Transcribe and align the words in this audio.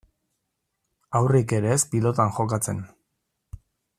Haurrik 1.19 1.53
ere 1.59 1.69
ez 1.75 1.79
pilotan 1.93 2.33
jokatzen. 2.39 2.83